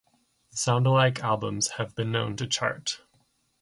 Sound-alike 0.49 1.19
albums 1.23 1.67
have 1.77 1.93
been 1.93 2.11
known 2.11 2.35
to 2.37 2.47
chart. 2.47 3.01